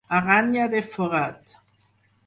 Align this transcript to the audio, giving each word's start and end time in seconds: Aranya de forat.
Aranya 0.17 0.65
de 0.73 0.81
forat. 0.81 1.57